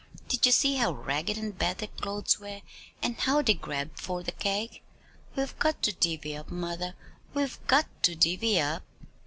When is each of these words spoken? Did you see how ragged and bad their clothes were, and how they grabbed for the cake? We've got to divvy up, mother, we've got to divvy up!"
Did 0.29 0.47
you 0.47 0.51
see 0.51 0.77
how 0.77 0.93
ragged 0.93 1.37
and 1.37 1.55
bad 1.55 1.77
their 1.77 1.87
clothes 1.87 2.39
were, 2.39 2.61
and 3.03 3.15
how 3.17 3.43
they 3.43 3.53
grabbed 3.53 3.99
for 3.99 4.23
the 4.23 4.31
cake? 4.31 4.81
We've 5.35 5.55
got 5.59 5.83
to 5.83 5.93
divvy 5.93 6.35
up, 6.35 6.49
mother, 6.49 6.95
we've 7.35 7.59
got 7.67 7.85
to 8.05 8.15
divvy 8.15 8.59
up!" 8.59 8.81